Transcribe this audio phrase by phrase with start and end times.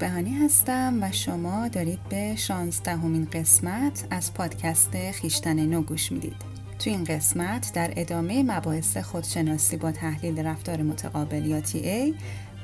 [0.00, 6.36] اسپهانی هستم و شما دارید به شانزدهمین قسمت از پادکست خیشتن نو گوش می‌دید.
[6.78, 12.14] تو این قسمت در ادامه مباحث خودشناسی با تحلیل رفتار متقابل یا تی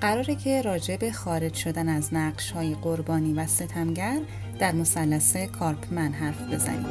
[0.01, 4.19] قراره که راجع به خارج شدن از نقش های قربانی و ستمگر
[4.59, 6.85] در مثلث کارپمن حرف بزنیم.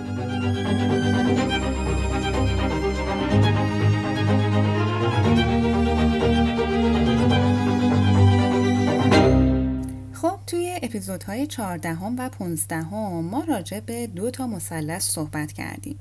[10.94, 16.00] اپیزودهای 14 و 15 ما راجع به دو تا مثلث صحبت کردیم.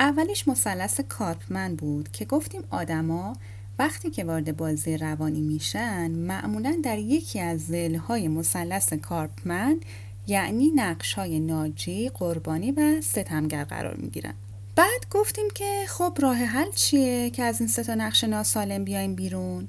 [0.00, 3.36] اولیش مثلث کارپمن بود که گفتیم آدما
[3.78, 9.80] وقتی که وارد بازی روانی میشن معمولا در یکی از زلهای مثلث کارپمن
[10.26, 14.34] یعنی نقش های ناجی، قربانی و ستمگر قرار می‌گیرن.
[14.76, 19.14] بعد گفتیم که خب راه حل چیه که از این سه تا نقش ناسالم بیایم
[19.14, 19.68] بیرون؟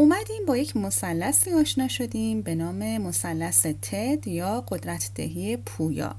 [0.00, 6.14] اومدیم با یک مثلثی آشنا شدیم به نام مثلث تد یا قدرت دهی پویا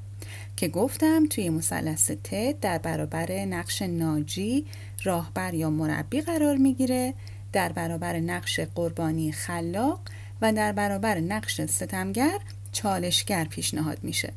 [0.56, 4.66] که گفتم توی مثلث تد در برابر نقش ناجی
[5.04, 7.14] راهبر یا مربی قرار می‌گیره
[7.54, 10.00] در برابر نقش قربانی خلاق
[10.42, 12.40] و در برابر نقش ستمگر
[12.72, 14.34] چالشگر پیشنهاد میشه.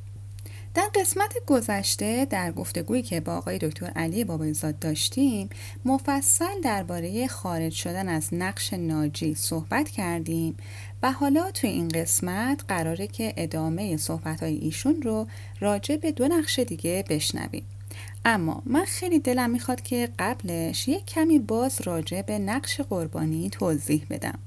[0.74, 5.48] در قسمت گذشته در گفتگویی که با آقای دکتر علی بابایزاد داشتیم
[5.84, 10.56] مفصل درباره خارج شدن از نقش ناجی صحبت کردیم
[11.02, 15.26] و حالا توی این قسمت قراره که ادامه صحبت های ایشون رو
[15.60, 17.64] راجع به دو نقش دیگه بشنویم.
[18.24, 24.06] اما من خیلی دلم می‌خواد که قبلش یک کمی باز راجع به نقش قربانی توضیح
[24.10, 24.38] بدم.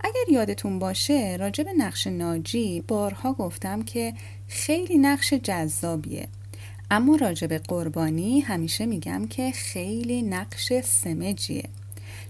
[0.00, 4.14] اگر یادتون باشه راجع به نقش ناجی بارها گفتم که
[4.48, 6.28] خیلی نقش جذابیه
[6.90, 11.68] اما راجع به قربانی همیشه میگم که خیلی نقش سمجیه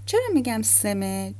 [0.07, 1.35] چرا میگم سمج؟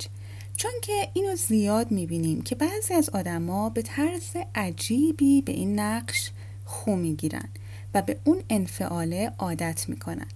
[0.57, 6.31] چون که اینو زیاد می‌بینیم که بعضی از آدما به طرز عجیبی به این نقش
[6.65, 7.49] خو می‌گیرن
[7.95, 10.27] و به اون انفعاله عادت می‌کنن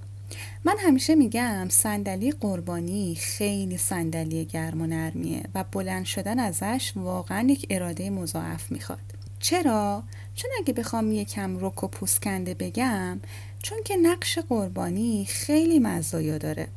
[0.65, 7.47] من همیشه میگم صندلی قربانی خیلی صندلی گرم و نرمیه و بلند شدن ازش واقعا
[7.49, 8.99] یک اراده مضاعف می‌خواد
[9.41, 10.03] چرا؟
[10.35, 13.21] چون اگه بخوام یکم رک و پوسکنده بگم
[13.63, 16.69] چون که نقش قربانی خیلی مزایا داره.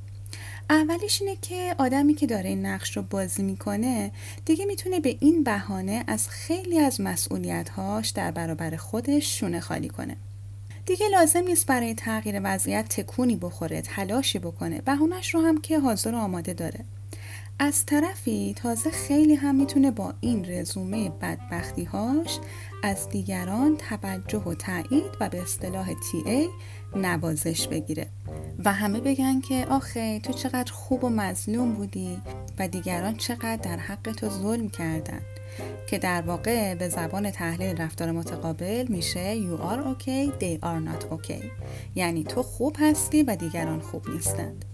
[0.69, 4.11] اولیش اینه که آدمی که داره این نقش رو بازی می‌کنه
[4.45, 10.15] دیگه می‌تونه به این بهانه از خیلی از مسئولیتهاش در برابر خودش شونه خالی کنه.
[10.85, 14.81] دیگه لازم نیست برای تغییر وضعیت تکونی بخوره تلاشی بکنه.
[14.81, 16.85] بهونش رو هم که حاضر و آماده داره.
[17.59, 22.39] از طرفی تازه خیلی هم می‌تونه با این رزومه بدبختیهاش
[22.83, 25.89] از دیگران توجه و تایید و به اصطلاح
[26.25, 26.49] ای
[26.95, 28.07] نوازش بگیره.
[28.65, 32.17] و همه بگن که آخه تو چقدر خوب و مظلوم بودی
[32.59, 35.21] و دیگران چقدر در حق تو ظلم کردن.
[35.89, 41.13] که در واقع به زبان تحلیل رفتار متقابل میشه you are okay, they are not
[41.13, 41.45] okay.
[41.95, 44.65] یعنی تو خوب هستی و دیگران خوب نیستند.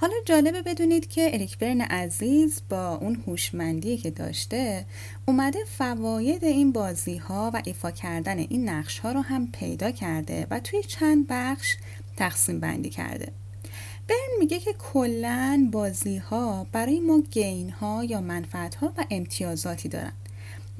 [0.00, 4.86] حالا جالبه بدونید که اریک برن عزیز با اون هوشمندی که داشته
[5.26, 10.46] اومده فواید این بازی ها و ایفا کردن این نقش ها رو هم پیدا کرده
[10.50, 11.76] و توی چند بخش
[12.16, 13.32] تقسیم بندی کرده.
[14.08, 19.88] برن میگه که کلا بازی ها برای ما گین ها یا منفعت ها و امتیازاتی
[19.88, 20.12] دارن.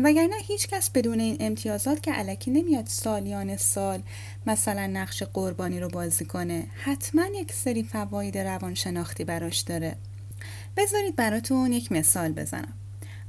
[0.05, 4.03] وگرنه هیچ کس بدون این امتیازات که علکی نمیاد سالیان سال
[4.47, 9.97] مثلا نقش قربانی رو بازی کنه حتما یک سری فواید روانشناختی براش داره.
[10.77, 12.73] بذارید براتون یک مثال بزنم.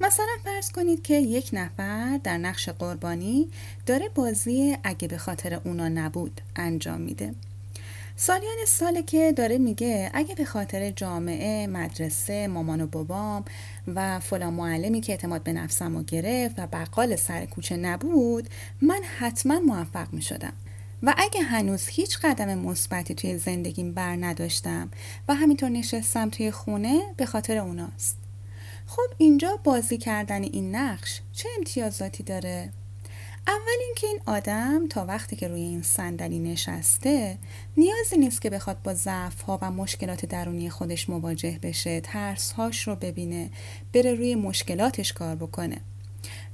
[0.01, 3.49] مثلا فرض کنید که یک نفر در نقش قربانی
[3.85, 7.33] داره بازی اگه به خاطر اونا نبود انجام میده.
[8.15, 13.45] سالیان ساله که داره میگه اگه به خاطر جامعه، مدرسه، مامان و بابام
[13.87, 18.49] و فلان معلمی که اعتماد به نفسم رو گرفت و بقال سر کوچه نبود
[18.81, 20.53] من حتما موفق می شدم.
[21.03, 24.91] و اگه هنوز هیچ قدم مثبتی توی زندگیم بر نداشتم
[25.27, 28.17] و همینطور نشستم توی خونه به خاطر اوناست.
[28.87, 32.69] خب اینجا بازی کردن این نقش چه امتیازاتی داره؟
[33.47, 37.37] اول اینکه این آدم تا وقتی که روی این صندلی نشسته
[37.77, 42.87] نیازی نیست که بخواد با ضعف ها و مشکلات درونی خودش مواجه بشه ترس هاش
[42.87, 43.49] رو ببینه
[43.93, 45.77] بره روی مشکلاتش کار بکنه.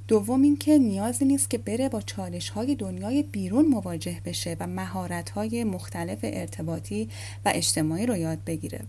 [0.08, 5.30] دوم اینکه نیازی نیست که بره با چالش های دنیای بیرون مواجه بشه و مهارت
[5.30, 7.08] های مختلف ارتباطی
[7.44, 8.80] و اجتماعی رو یاد بگیره.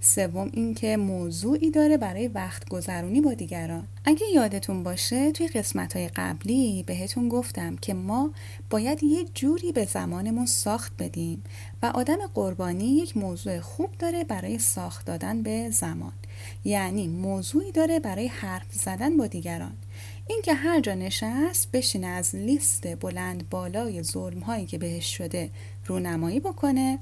[0.00, 3.86] سوم اینکه موضوعی داره برای وقت گذرونی با دیگران.
[4.04, 8.30] اگه یادتون باشه توی قسمت های قبلی بهتون گفتم که ما
[8.70, 11.42] باید یه جوری به زمانمون ساخت بدیم
[11.82, 16.12] و آدم قربانی یک موضوع خوب داره برای ساخت دادن به زمان.
[16.64, 19.72] یعنی موضوعی داره برای حرف زدن با دیگران.
[20.26, 25.50] اینکه هر جا نشست بشینه از لیست بلند بالای ظلم هایی که بهش شده
[25.86, 26.98] رونمایی بکنه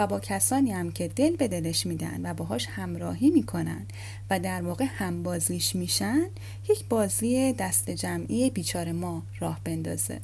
[0.00, 3.86] و با کسانی هم که دل به دلش میدن و باهاش همراهی می‌کنن
[4.30, 6.26] و در واقع همبازیش میشن
[6.70, 10.20] یک بازی دست جمعی بیچار ما راه بندازه.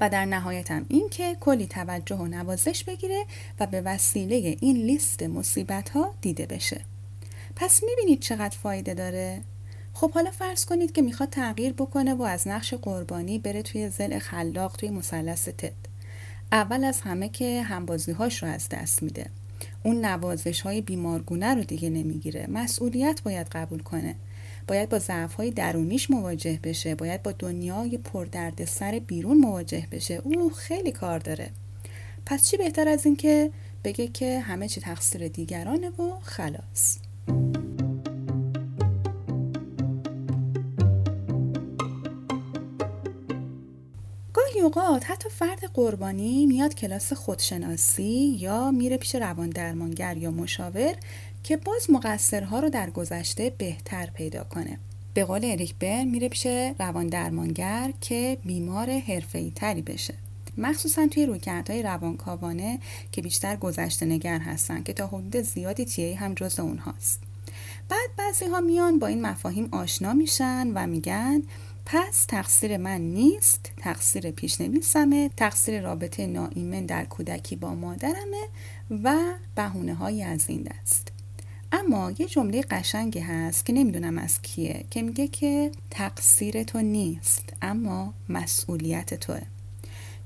[0.00, 3.24] و در نهایت هم این که کلی توجه و نوازش بگیره
[3.60, 6.80] و به وسیله این لیست مصیبت ها دیده بشه.
[7.56, 9.40] پس می‌بینید چقدر فایده داره؟
[9.94, 14.18] خب حالا فرض کنید که می‌خواد تغییر بکنه و از نقش قربانی بره توی زل
[14.18, 15.89] خلاق توی مثلث تد
[16.52, 19.26] اول از همه که همبازی هاش رو از دست میده.
[19.82, 22.46] اون نوازش های بیمارگونه رو دیگه نمی‌گیره.
[22.46, 24.14] مسئولیت باید قبول کنه.
[24.68, 26.94] باید با ضعف های درونیش مواجه بشه.
[26.94, 30.14] باید با دنیای پردرد سر بیرون مواجه بشه.
[30.24, 31.50] او خیلی کار داره.
[32.26, 33.50] پس چی بهتر از این که
[33.84, 36.98] بگه که همه چی تقصیر دیگرانه و خلاص.
[44.76, 50.94] اوقات حتی فرد قربانی میاد کلاس خودشناسی یا میره پیش روان درمانگر یا مشاور
[51.44, 54.78] که باز مقصرها رو در گذشته بهتر پیدا کنه.
[55.14, 56.46] به قول اریک برن میره پیش
[56.78, 60.14] روان درمانگر که بیمار حرفه‌ای تری بشه.
[60.58, 62.78] مخصوصا توی رویکردهای روانکاوانه
[63.12, 67.20] که بیشتر گذشته نگر هستن که تا حدود زیادی تیه هم جز اونهاست.
[67.88, 71.42] بعد بعضی ها میان با این مفاهیم آشنا میشن و میگن
[71.92, 78.48] پس تقصیر من نیست تقصیر پیشنویسمه تقصیر رابطه ناایمن در کودکی با مادرمه
[78.90, 79.14] و
[79.54, 81.08] بهونه های از این دست.
[81.72, 87.52] اما یه جمله قشنگی هست که نمی‌دونم از کیه که میگه که تقصیر تو نیست
[87.62, 89.42] اما مسئولیت توه.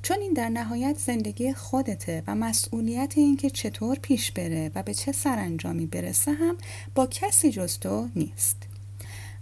[0.02, 4.94] چون این در نهایت زندگی خودته و مسئولیت این که چطور پیش بره و به
[4.94, 6.56] چه سرانجامی برسه هم
[6.94, 8.73] با کسی جز تو نیست.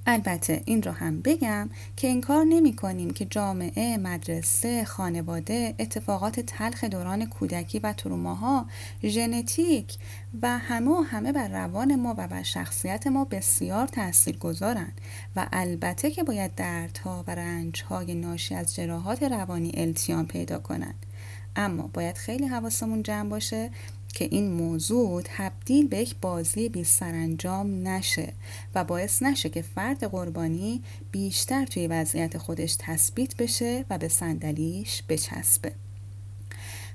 [0.06, 6.84] البته این را هم بگم که انکار نمی کنیم که جامعه، مدرسه، خانواده، اتفاقات تلخ
[6.84, 8.66] دوران کودکی و تروماها،
[9.04, 9.96] ژنتیک
[10.43, 14.93] و همه و همه بر روان ما و بر شخصیت ما بسیار تأثیر گذارن
[15.37, 21.06] و البته که باید دردها و رنجهای ناشی از جراحات روانی التیام پیدا کنند.
[21.56, 23.70] اما باید خیلی حواسمون جمع باشه
[24.12, 28.32] که این موضوع تبدیل به یک بازی بی سرانجام نشه
[28.75, 30.82] و باعث نشه که فرد قربانی
[31.12, 35.73] بیشتر توی وضعیت خودش تثبیت بشه و به صندلیش بچسبه.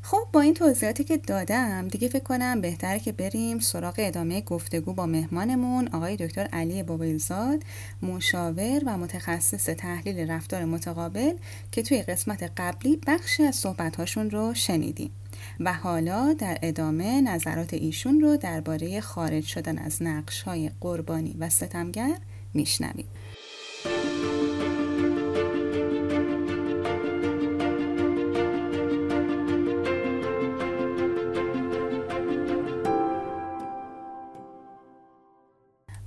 [0.01, 4.93] خب با این توضیحاتی که دادم دیگه فکر کنم بهتره که بریم سراغ ادامه گفتگو
[4.93, 5.87] با مهمانمون.
[5.87, 7.63] آقای دکتر علی بابایزاد
[8.01, 11.33] مشاور و متخصص تحلیل رفتار متقابل
[11.71, 15.11] که توی قسمت قبلی بخشی از صحبتهاشون رو شنیدیم.
[15.59, 21.49] و حالا در ادامه نظرات ایشون رو درباره خارج شدن از نقش های قربانی و
[21.49, 22.17] ستمگر
[22.53, 23.05] میشنویم.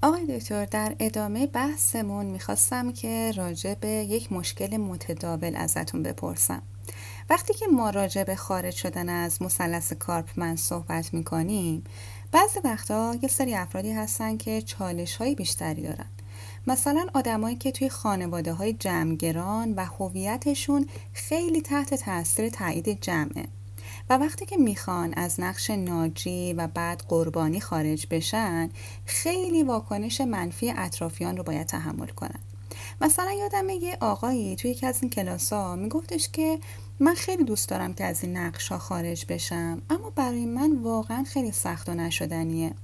[0.02, 6.62] آقای دکتر در ادامه بحثمون می‌خواستم که راجع به یک مشکل متداول ازتون بپرسم.
[7.30, 11.84] وقتی که ما راجع به خارج شدن از مثلث کارپمن صحبت می‌کنیم
[12.32, 16.06] بعضی وقتا یه سری افرادی هستن که چالش های بیشتری دارن.
[16.66, 23.44] مثلا آدمایی که توی خانواده های جمعگران و هویتشون خیلی تحت تاثیر تایید جمعه.
[24.10, 28.70] و وقتی که می‌خوان از نقش ناجی و بعد قربانی خارج بشن
[29.04, 32.40] خیلی واکنش منفی اطرافیان رو باید تحمل کنن.
[33.00, 36.58] مثلا یادم یه آقایی توی یکی از این کلاس ها میگفتش که
[37.00, 41.24] من خیلی دوست دارم که از این نقش ها خارج بشم اما برای من واقعا
[41.24, 42.74] خیلی سخت و نشدنیه.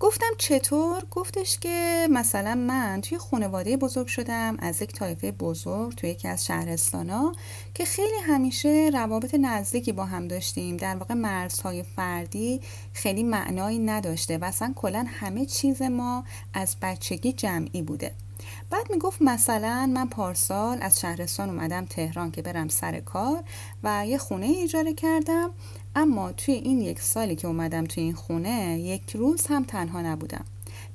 [0.00, 6.10] گفتم چطور؟ گفتش که مثلا من توی خانواده بزرگ شدم از یک طایفه بزرگ توی
[6.10, 6.50] یکی از
[6.94, 7.32] ها
[7.74, 10.76] که خیلی همیشه روابط نزدیکی با هم داشتیم.
[10.76, 12.60] در واقع مرزهای فردی
[12.92, 18.12] خیلی معنایی نداشته و اصلا کلا همه چیز ما از بچگی جمعی بوده.
[18.72, 23.44] بعد می‌گفت مثلا من پارسال از شهرستان اومدم تهران که برم سر کار
[23.82, 25.50] و یه خونه اجاره کردم
[25.96, 30.44] اما توی این یک سالی که اومدم توی این خونه یک روز هم تنها نبودم.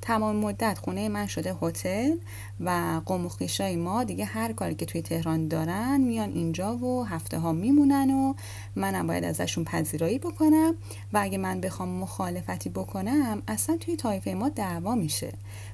[0.08, 2.16] تمام مدت خونه من شده هتل
[2.60, 7.38] و قوم و ما دیگه هر کاری که توی تهران دارن میان اینجا و هفته
[7.38, 8.34] ها میمونن و
[8.76, 10.74] منم باید ازشون پذیرایی بکنم
[11.12, 15.32] و اگه من بخوام مخالفتی بکنم اصلا توی تایفه ما دعوا میشه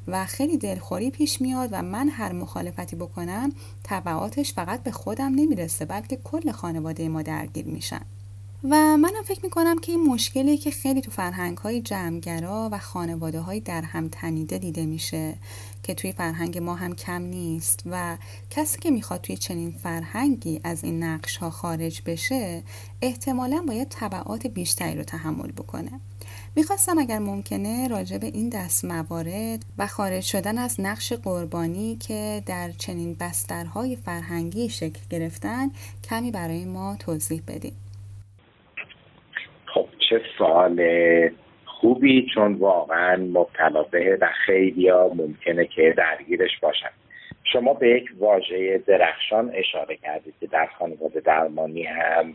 [0.08, 3.52] و خیلی دلخوری پیش میاد و من هر مخالفتی بکنم
[3.84, 8.02] تبعاتش فقط به خودم نمی‌رسه بلکه کل خانواده ما درگیر میشن.
[8.70, 13.40] و منم فکر می‌کنم که این مشکلی که خیلی تو فرهنگ های جمعگرا و خانواده
[13.40, 15.34] های در هم تنیده دیده میشه
[15.82, 18.16] که توی فرهنگ ما هم کم نیست و
[18.50, 22.62] کسی که می‌خواد توی چنین فرهنگی از این نقش ها خارج بشه
[23.02, 26.00] احتمالا باید طبعات بیشتری رو تحمل بکنه.
[26.56, 32.42] می‌خواستم اگر ممکنه راجع به این دست موارد و خارج شدن از نقش قربانی که
[32.46, 35.70] در چنین بسترهای فرهنگی شکل گرفتن
[36.04, 37.72] کمی برای ما توضیح بدیم
[40.14, 40.80] چه سوال
[41.64, 46.90] خوبی چون واقعا مبتلا به و خیلی ها ممکنه که درگیرش باشن.
[47.52, 52.34] شما به یک واژه درخشان اشاره کردید که در خانواده درمانی هم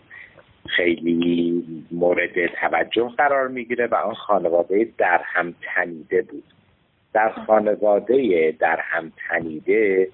[0.67, 6.43] خیلی مورد توجه قرار می‌گیره و آن خانواده در هم تنیده بود.
[7.13, 10.07] در خانواده در هم تنیده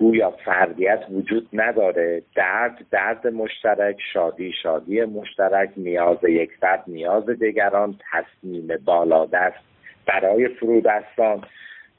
[0.00, 2.22] گویا فردیت وجود نداره.
[2.34, 9.64] درد درد مشترک شادی شادی مشترک نیاز یک فرد نیاز دیگران تصمیم بالادست
[10.06, 11.44] برای فرودستان.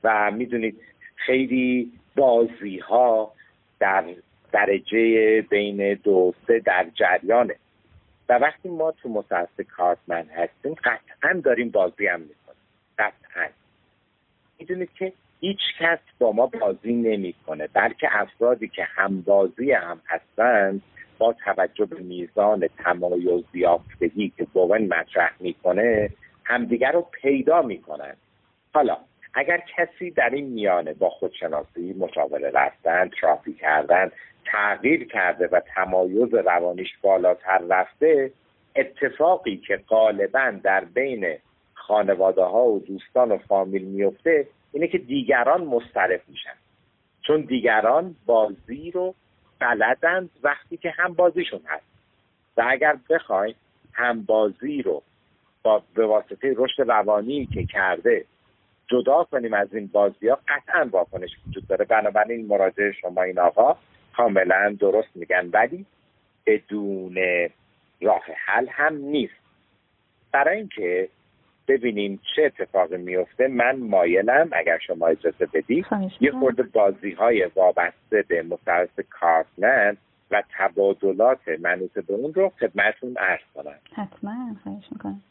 [0.04, 0.78] و می‌دونید
[1.16, 3.32] خیلی بازی ها
[3.80, 4.04] در
[4.52, 7.56] درجه بین دو سه در جریانه.
[8.30, 12.62] و وقتی ما تو متاسس کارتمن هستیم قطعا داریم بازی هم می‌کنیم.
[13.00, 13.48] قطعا.
[14.60, 20.82] می‌دونید که هیچ کس با ما بازی نمی‌کنه بلکه افرادی که هم بازی هم هستند
[21.18, 26.10] با توجه به میزان تمایز یافتگی که بوون مطرح می‌کنه
[26.44, 28.16] همدیگر رو پیدا می‌کنن.
[28.74, 28.98] حالا
[29.34, 34.12] اگر کسی در این میانه با خودشناسی مشاوره رفتن ترافی کردن
[34.46, 38.32] تغییر کرده و تمایز روانیش بالاتر رفته
[38.76, 41.38] اتفاقی که غالبا در بین
[41.74, 46.54] خانواده ها و دوستان و فامیل میفته اینه که دیگران مسترف میشن.
[47.22, 49.16] چون دیگران بازی رو
[49.60, 51.86] بلدند وقتی که هم بازیشون هست.
[52.58, 53.56] و اگر بخوایم
[53.94, 55.04] هم بازی رو
[55.64, 58.26] با به واسطه رشد روانی که کرده
[58.88, 61.86] جدا کنیم از این بازی ها قطعا واکنش وجود داره.
[61.86, 63.78] بنابراین مراجعه شما این آقا
[64.18, 65.50] کاملا درست میگن.
[65.54, 65.86] ولی
[66.46, 67.18] بدون
[68.02, 69.34] راه حل هم نیست.
[70.32, 71.10] برای اینکه
[71.72, 73.48] ببینیم چه اتفاقی میفته.
[73.48, 75.86] من مایلم اگر شما اجازه بدید.
[76.22, 79.98] یه خورده بازی های وابسته به مثلث کارتمن
[80.32, 83.76] و تبادلات منوط به اون رو خدمتون عرض کنم.
[83.94, 84.56] حتما.
[84.64, 85.22] خواهش می‌کنم.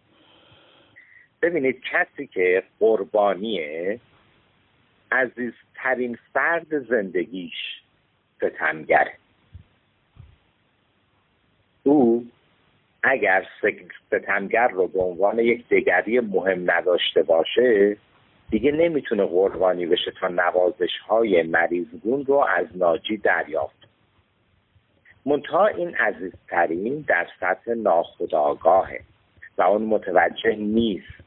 [1.43, 4.01] ببینید کسی که قربانیه
[5.13, 7.83] عزیزترین فرد زندگیش
[8.37, 9.13] ستمگره.
[11.83, 12.27] او
[13.03, 13.47] اگر
[14.07, 17.97] ستمگر رو به عنوان یک دگری مهم نداشته باشه
[18.51, 23.89] دیگه نمی‌تونه قربانی بشه تا نوازش های مریضگون رو از ناجی دریافت.
[25.27, 29.01] منتها این عزیزترین در سطح ناخداگاهه
[29.59, 31.21] و اون متوجه نیست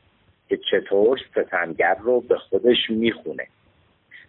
[0.49, 3.47] که چطور ستمگر رو به خودش می‌خونه.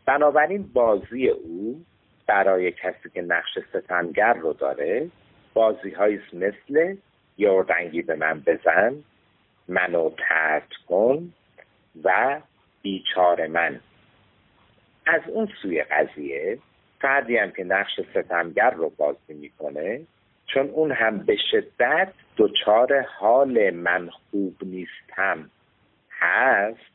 [0.06, 1.84] بنابراین بازی او
[2.26, 5.10] برای کسی که نقش ستمگر رو داره
[5.54, 5.94] بازی
[6.32, 6.96] مثل
[7.38, 8.94] یه اردنگی به من بزن
[9.68, 11.32] منو ترد کن
[12.04, 12.40] و
[12.82, 13.80] بیچار من.
[15.06, 16.58] از اون سوی قضیه
[17.00, 20.00] فردی هم که نقش ستمگر رو بازی می‌کنه
[20.46, 25.50] چون اون هم به شدت دچار حال من خوب نیستم
[26.10, 26.94] هست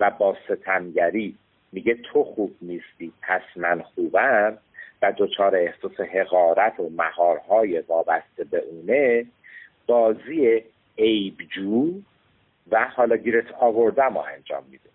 [0.00, 1.36] و با ستمگری
[1.72, 4.58] میگه تو خوب نیستی پس من خوبم
[5.02, 9.26] و دچار احساس حقارت و مهارهای وابسته به اونه
[9.86, 10.62] بازی
[10.98, 11.92] عیبجو
[12.70, 14.90] و حالا گیرت آوردم انجام میده.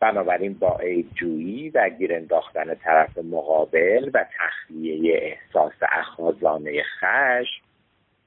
[0.00, 7.62] بنابراین با عیبجویی و گیر انداختن طرف مقابل و تخلیه احساس اخازانه خشم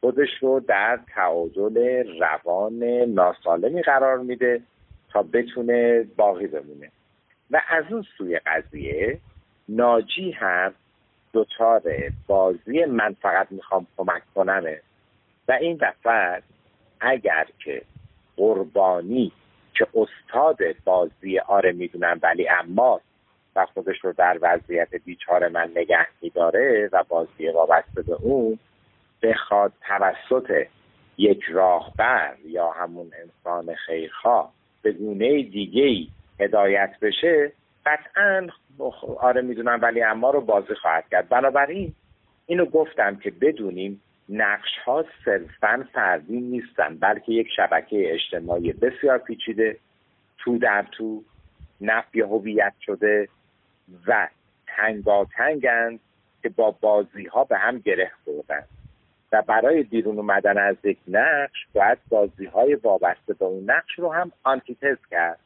[0.02, 4.62] خودش رو در تعادل روان ناسالمی قرار میده
[5.10, 6.92] تا بتونه باقی بمونه.
[7.52, 9.20] و از اون سوی قضیه
[9.70, 10.74] ناجی هم
[11.34, 11.82] دوچار
[12.28, 14.82] بازی من فقط می‌خوام کمک کنمه
[15.48, 16.42] و این دفعه
[17.00, 17.82] اگر که
[18.38, 19.32] قربانی
[19.74, 23.02] که استاد بازی آره می‌دونم ولی اما
[23.56, 28.60] و خودش رو در وضعیت بیچار من نگه میداره و بازی وابسته به اون
[29.22, 30.66] بخواد توسط
[31.18, 36.08] یک راهبر یا همون انسان خیرخواه به گونه دیگه ای
[36.40, 37.52] هدایت بشه
[37.86, 38.48] قطعا
[39.20, 41.30] آره می‌دونم ولی اما رو بازی خواهد کرد.
[41.30, 41.94] بنابراین
[42.46, 49.78] اینو گفتم که بدونیم نقش ها صرفا فردی نیستن بلکه یک شبکه اجتماعی بسیار پیچیده
[50.38, 51.24] تو در تو
[51.82, 53.30] نفی هویت شده
[54.08, 54.28] و
[54.68, 56.00] تنگاتنگند
[56.44, 58.64] که با بازی ها به هم گره خوردن.
[59.32, 64.14] و برای بیرون اومدن از یک نقش باید بازی های وابسته به اون نقش رو
[64.14, 65.40] هم آنتیتز کرد.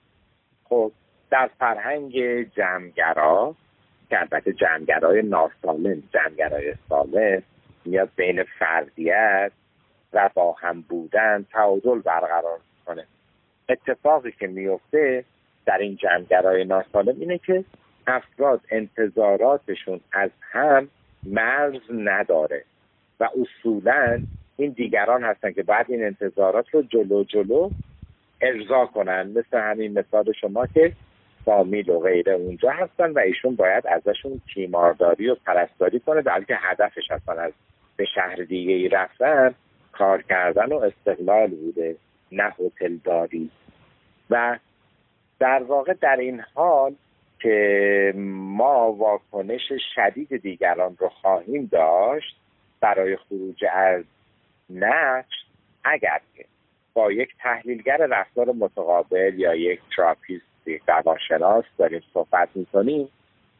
[0.63, 0.91] خب
[1.29, 3.55] در فرهنگ جمعگرا
[4.09, 7.43] که البته جمعگرای ناسالم جمعگرای سالم
[7.87, 9.51] میاد بین فردیت
[10.13, 13.05] و با هم بودن تعادل برقرار کنه
[13.69, 15.23] اتفاقی که میفته
[15.65, 17.63] در این جمعگرای ناسالم اینه که
[18.07, 20.89] افراد انتظاراتشون از هم
[21.25, 22.63] مرز نداره
[23.19, 24.23] و اصولا
[24.57, 27.69] این دیگران هستن که بعد این انتظارات رو جلو جلو
[28.41, 29.27] ارضا کنن.
[29.27, 30.93] مثل همین مثال شما که
[31.45, 37.11] فامیل و غیره اونجا هستن و ایشون باید ازشون تیمارداری و پرستاری کنه بلکه هدفش
[37.11, 37.51] اصلا از
[37.97, 39.55] به شهر دیگه ای رفتن
[39.91, 41.95] کار کردن و استقلال بوده
[42.31, 43.51] نه هتلداری
[44.29, 44.59] و
[45.39, 46.95] در واقع در این حال
[47.39, 52.35] که ما واکنش شدید دیگران رو خواهیم داشت
[52.81, 54.03] برای خروج از
[54.69, 55.33] نقش
[55.83, 56.45] اگر که
[56.93, 60.45] با یک تحلیلگر رفتار متقابل یا یک تراپیست
[60.87, 63.09] روانشناس داریم صحبت می‌کنیم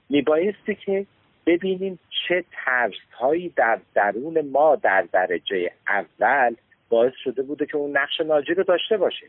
[0.10, 1.06] میبایستی که
[1.48, 6.56] ببینیم چه ترس هایی در درون ما در درجه اول
[6.90, 9.28] باعث شده بوده که اون نقش ناجی رو داشته باشه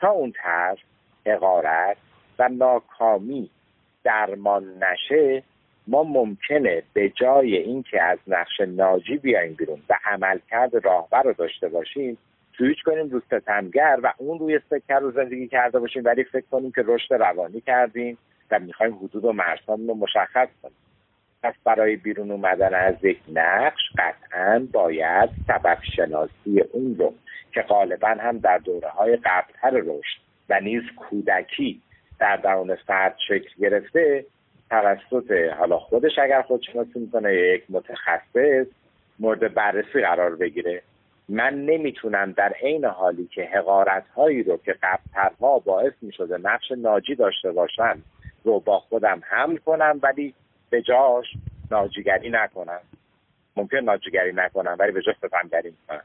[0.00, 0.78] تا اون ترس
[1.26, 1.96] حقارت
[2.38, 3.50] و ناکامی
[4.04, 5.42] درمان نشه
[5.86, 11.68] ما ممکنه به جای اینکه از نقش ناجی بیایم بیرون و عملکرد راهبر رو داشته
[11.68, 12.18] باشیم
[12.58, 16.72] سویچ کنیم رو ستمگر و اون روی سکر رو زندگی کرده باشیم ولی فکر کنیم
[16.72, 18.18] که رشد روانی کردیم
[18.50, 20.87] و می‌خوایم حدود و مرزهامون رو مشخص کنیم.
[21.42, 27.14] پس برای بیرون اومدن از یک نقش قطعا باید سبب شناسی اون رو
[27.52, 31.82] که غالبا هم در دوره های قبلتر رشد و نیز کودکی
[32.18, 34.24] در درون فرد شکل گرفته
[34.70, 38.66] توسط حالا خودش اگر خودشناسی می‌کنه یک متخصص
[39.18, 40.82] مورد بررسی قرار بگیره.
[41.28, 47.14] من نمی‌تونم در عین حالی که حقارت هایی رو که قبلترها باعث می‌شده نقش ناجی
[47.14, 47.94] داشته باشن
[48.44, 50.34] رو با خودم حمل کنم ولی
[50.70, 51.26] به جاش
[51.70, 52.80] ناجیگری نکنم
[53.56, 56.04] ممکن ناجیگری نکنم ولی به جاش ستمگری می‌کنم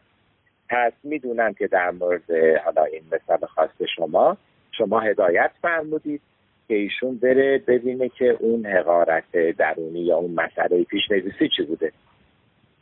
[0.69, 2.31] پس می‌دونم که در مورد
[2.65, 4.37] حالا این مثال خاص شما
[4.71, 6.21] شما هدایت فرمودید
[6.67, 11.91] که ایشون بره ببینه که اون حقارت درونی یا اون مسئله پیش نویسی چی بوده.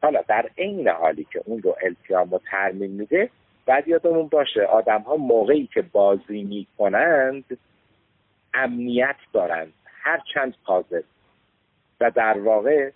[0.02, 3.30] حالا در عین حالی که اون رو التیام و ترمیم میده
[3.66, 7.58] بعد یادمون باشه آدم ها موقعی که بازی می‌کنند
[8.54, 9.74] امنیت دارند.
[9.86, 11.02] هر چند قاضر
[12.02, 12.92] و در واقع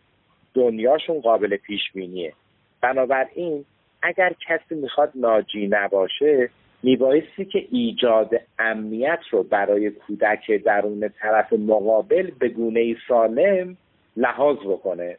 [0.54, 2.34] دنیاشون قابل پیش بینیه
[2.82, 3.66] بنابراین
[4.02, 6.50] اگر کسی می‌خواد ناجی نباشه
[6.84, 13.78] میبایستی که ایجاد امنیت رو برای کودک درون طرف مقابل به گونه سالم
[14.18, 15.18] لحاظ بکنه.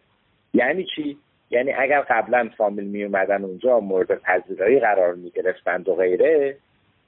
[0.54, 1.16] یعنی چی؟
[1.50, 6.56] یعنی اگر قبلا فامیل می اومدن اونجا مورد پذیرایی قرار می گرفتند و غیره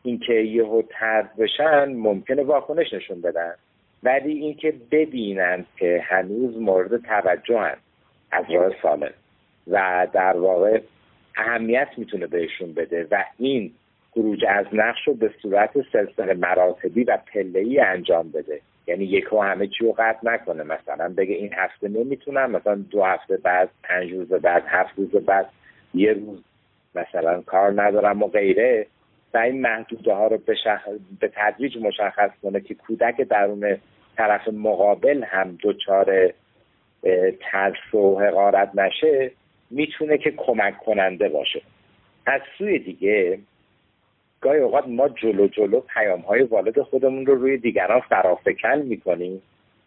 [0.03, 3.55] اینکه یهو ترد بشن ممکنه واکنش نشون بدن.
[4.03, 7.83] ولی اینکه ببینند که هنوز مورد توجه هست
[8.31, 9.13] از راه سالم.
[9.71, 10.81] و در واقع
[11.37, 13.73] اهمیت می‌تونه بهشون بده و این
[14.11, 18.61] خروج از نقش رو به صورت سلسله مراتبی و پله انجام بده.
[18.87, 20.63] یعنی یکو همه چی رو قطع نکنه.
[20.63, 25.49] مثلا بگه این هفته نمی‌تونم مثلا دو هفته بعد پنج روز بعد هفت روز بعد
[25.95, 26.43] یه روز
[26.95, 28.87] مثلا کار ندارم و غیره.
[29.35, 30.55] و این محدوده ها رو به,
[31.21, 33.77] به تدریج مشخص کنه که کودک درون
[34.17, 36.33] طرف مقابل هم دچار
[37.41, 39.31] ترس و حقارت نشه
[39.71, 41.62] می‌تونه که کمک کننده باشه.
[42.27, 43.38] از سوی دیگه
[44.41, 49.43] گاهی اوقات ما جلو جلو پیام های والد خودمون رو روی دیگران فرافکن می‌کنیم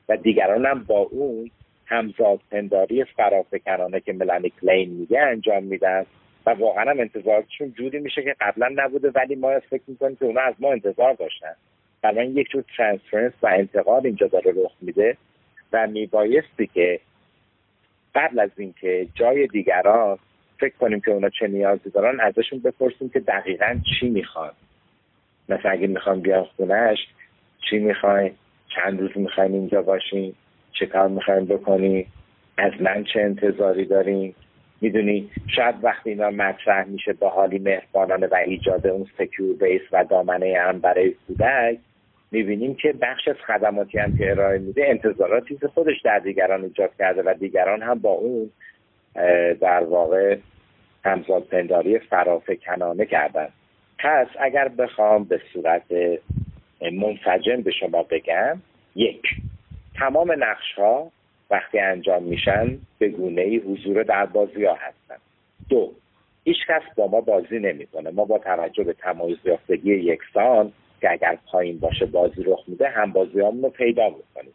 [0.09, 1.51] و دیگران هم با اون
[1.85, 6.05] همزاد پنداری فرافکنانه که ملانی کلین میگه انجام میدن.
[6.45, 10.41] و واقعا هم انتظاراتشون جوری میشه که قبلا نبوده ولی ما فکر می‌کنیم که اونا
[10.41, 11.55] از ما انتظار داشتن.
[12.01, 15.17] برای یک جور ترانسفرنس و انتقال اینجا داره رخ میده
[15.73, 16.99] و میبایستی که
[18.15, 20.17] قبل از اینکه جای دیگران
[20.59, 24.51] فکر کنیم که اونا چه نیازی دارن ازشون بپرسیم که دقیقا چی می‌خوان.
[25.49, 26.99] مثلا اگه می‌خوان بیان خونهش
[27.69, 28.31] چی می‌خواین
[28.75, 30.33] چند روز می‌خواین اینجا باشین؟
[30.79, 32.07] چه کار می‌خواین بکنی
[32.57, 34.35] از من چه انتظاری دارین؟
[34.81, 40.03] می‌دونی شاید وقتی اینا مطرح میشه به حالی مهربانانه و ایجاد اون سکیور بیس و
[40.03, 41.77] دامنه هم برای کودک
[42.31, 46.91] می‌بینیم که بخش از خدماتی هم که ارائه میده انتظاراتی که خودش در دیگران ایجاد
[46.99, 48.49] کرده و دیگران هم با اون
[49.61, 50.37] در واقع
[51.05, 53.47] همزاد پنداری فرافکنانه کردن.
[53.99, 55.85] پس اگر بخوام به صورت
[56.81, 58.61] منسجم به شما بگم
[58.95, 59.21] یک
[59.95, 61.11] تمام نقش ها
[61.51, 65.21] وقتی انجام میشن به گونه ای حضور در بازی ها هستن.
[65.69, 65.91] دو
[66.43, 68.09] هیچ کس با ما بازی نمی‌کنه.
[68.09, 73.11] ما با توجه به تمایز یافتگی یکسان که اگر پایین باشه بازی رخ میده هم
[73.11, 74.53] بازی رو پیدا می‌کنیم.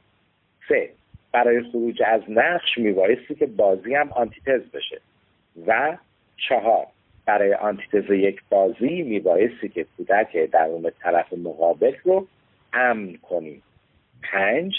[0.68, 0.90] سه
[1.32, 5.00] برای خروج از نقش میبایستی که بازی هم آنتیتز بشه.
[5.66, 5.96] و
[6.48, 6.87] چهار
[7.26, 12.26] برای آنتیتز یک بازی میبایستی که کودک درون طرف مقابل رو
[12.72, 13.62] امن کنیم.
[14.22, 14.72] پنج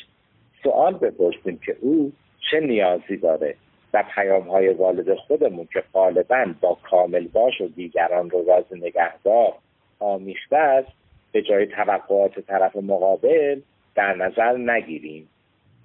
[0.63, 2.11] سوال بپرسیم که او
[2.51, 3.55] چه نیازی داره
[3.93, 9.53] و پیام های والد خودمون که غالبا با کامل باش و دیگران رو راز نگهدار
[9.99, 10.91] آمیخته است
[11.31, 13.61] به جای توقعات طرف مقابل
[13.95, 15.29] در نظر نگیریم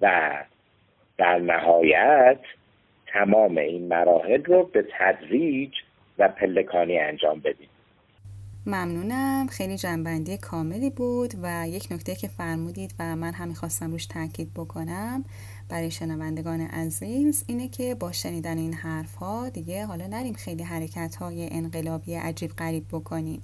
[0.01, 0.31] و
[1.17, 2.39] در نهایت
[3.07, 5.73] تمام این مراحل رو به تدریج
[6.17, 7.69] و پلکانی انجام بدیم.
[8.65, 9.47] ممنونم.
[9.47, 14.53] خیلی جنبندی کاملی بود و یک نکته که فرمودید و من هم می‌خواستم روش تاکید
[14.53, 15.25] بکنم
[15.69, 21.15] برای شنوندگان عزیز اینه که با شنیدن این حرف ها دیگه حالا نریم خیلی حرکت
[21.15, 23.41] های انقلابی عجیب غریب بکنیم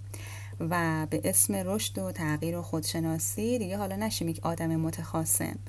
[0.59, 5.59] و به اسم رشد و تغییر و خودشناسی دیگه حالا نشیم یک آدم متخاصم.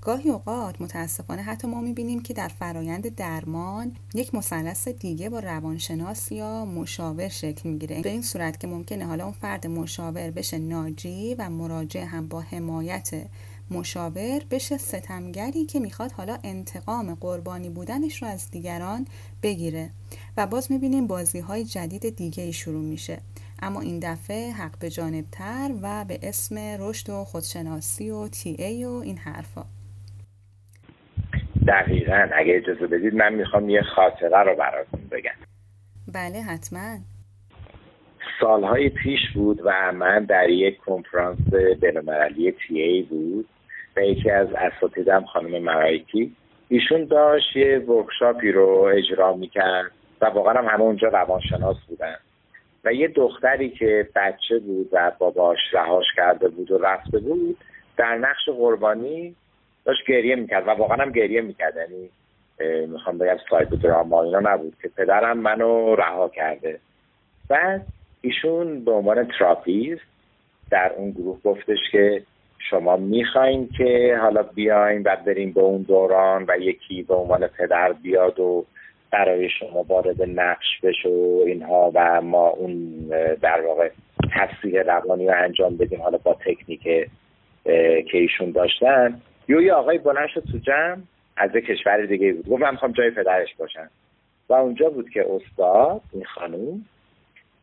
[0.00, 6.32] گاهی اوقات متاسفانه حتی ما می‌بینیم که در فرایند درمان یک مثلث دیگه با روانشناس
[6.32, 8.02] یا مشاور شکل می‌گیره.
[8.02, 12.40] به این صورت که ممکنه حالا اون فرد مشاور بشه ناجی و مراجع هم با
[12.40, 13.10] حمایت
[13.70, 19.06] مشاور بشه ستمگری که می‌خواد حالا انتقام قربانی بودنش رو از دیگران
[19.42, 19.90] بگیره.
[20.36, 23.20] و باز می‌بینیم بازی های جدید دیگه شروع میشه.
[23.62, 28.84] اما این دفعه حق به جانبتر و به اسم رشد و خودشناسی و تی ای
[28.84, 29.64] و این حرفا.
[31.68, 32.28] دقیقا.
[32.32, 35.38] اگه اجازه بدید من می‌خوام یه خاطره رو براتون بگم.
[36.14, 36.98] بله حتما.
[38.40, 41.38] سالهای پیش بود و من در یک کنفرانس
[41.80, 43.48] بینالمللی تی ای بود
[43.96, 46.36] و یکی از اساتیدم خانم مرایکی
[46.68, 52.16] ایشون داشت یه workshop ی رو اجرا می‌کرد و واقعا هم همه اونجا روانشناس بودن.
[52.84, 57.56] و یه دختری که بچه بود و باباش رهاش کرده بود و رفته بود
[57.96, 59.36] در نقش قربانی
[59.88, 61.74] داشت گریه می‌کرد و واقعا هم گریه می‌کرد.
[61.76, 62.10] یعنی
[62.86, 66.78] می‌خوام بگم psychodrama اینا نبود که پدرم منو رها کرده.
[67.48, 67.86] بعد
[68.20, 70.02] ایشون به عنوان therapist
[70.70, 72.22] در اون گروه گفتش که
[72.70, 77.92] شما می‌خواین که حالا بیاین و بریم به اون دوران و یکی به عنوان پدر
[77.92, 78.64] بیاد و
[79.12, 83.06] برای شما وارد نقش بشه و اینها و ما اون
[83.42, 83.90] در واقع
[84.34, 86.82] تصویر روانی رو انجام بدیم حالا با تکنیک
[88.10, 89.20] که ایشون داشتن.
[89.48, 91.02] یو یه آقای بلند شد تو جمع
[91.36, 92.48] از یک کشور دیگه بود.
[92.48, 93.90] گفت من می‌خوام جای پدرش باشم.
[94.48, 96.84] و اونجا بود که استاد این خانوم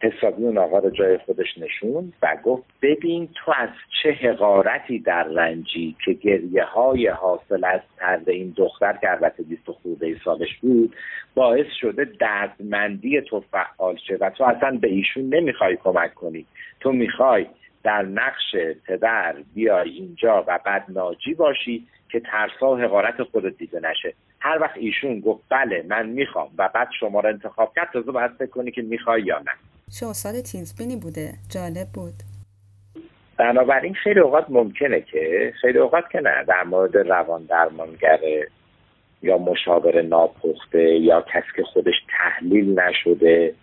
[0.01, 3.69] حسابی اون آقا رو جای خودش نشون و گفت ببین تو از
[4.03, 9.71] چه حقارتی در رنجی که گریه های حاصل از ترد این دختر که البته بیست
[9.71, 10.95] خورده سالش بود
[11.35, 16.45] باعث شده دردمندی تو فعال شه و تو اصلا به ایشون نمی‌خوای کمک کنی.
[16.79, 17.45] تو می‌خوای
[17.85, 18.55] در نقش
[18.87, 24.13] پدر بیای اینجا و بعد ناجی باشی که ترسا و حقارت خودت دیده نشه.
[24.39, 28.31] هر وقت ایشون گفت بله من می‌خوام و بعد شما رو انتخاب کرد تازه باید
[28.31, 29.51] فکر کنی که می‌خوای یا نه.
[29.99, 31.33] چه استاد تیزبینی بوده.
[31.53, 32.13] جالب بود.
[33.37, 36.43] بنابراین خیلی اوقات ممکنه که خیلی اوقات که نه.
[36.47, 38.19] در مورد روان درمانگر
[39.21, 43.53] یا مشاور ناپخته یا کسی که خودش تحلیل نشده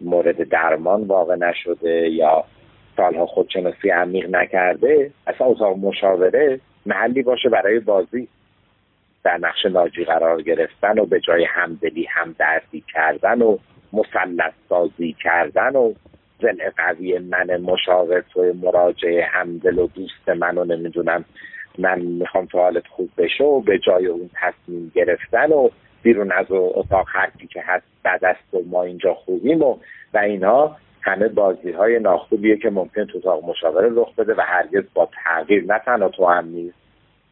[0.00, 2.44] مورد درمان واقع نشده یا
[2.96, 8.28] سالها خودشناسی عمیق نکرده اصلا اتاق مشاوره محلی باشه برای بازی.
[9.24, 13.58] در نقش ناجی قرار گرفتن و به جای همدلی همدردی کردن و
[13.92, 15.92] مسلط سازی کردن و
[16.40, 21.24] زل قوی من مشاور توی مراجعه همدل و دوست من و نمی‌دونم
[21.78, 25.68] من می‌خوام تو حالت خوب بشه و به جای اون تصمیم گرفتن و
[26.02, 29.76] بیرون از اتاق حرفی که هست بعد است و ما اینجا خوبیم و
[30.14, 30.76] و اینها.
[31.06, 35.64] همه بازی های ناخوبیه که ممکن تو اتاق مشاوره رخ بده و هرگز با تغییر
[35.64, 36.76] نه تنها تو هم نیست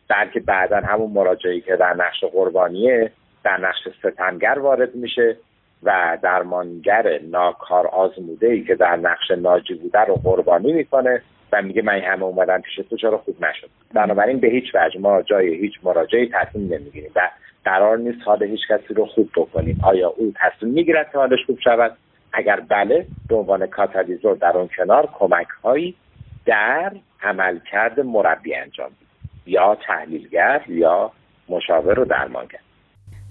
[0.09, 3.11] بلکه بعدا همون مراجعی که در نقش قربانیه
[3.45, 5.37] در نقش ستمگر وارد میشه
[5.83, 11.83] و درمانگر ناکار آزموده ای که در نقش ناجی بوده رو قربانی می‌کنه و میگه
[11.83, 15.73] من همه اومدم پیش تو چرا خوب نشد؟ بنابراین به هیچ وجه ما جای هیچ
[15.83, 17.31] مراجعی تصمیم نمی‌گیریم و
[17.65, 19.81] قرار نیست حال هیچ کسی رو خوب بکنیم.
[19.83, 21.97] آیا او تصمیم می‌گیرد که حالش خوب شود؟
[22.35, 25.95] اگر بله به عنوان کاتالیزور در اون کنار کمک هایی
[26.47, 26.93] در
[27.23, 28.91] عملکرد مربی انجام
[29.47, 31.13] یا تحلیلگر یا
[31.49, 32.59] مشاور و درمانگر.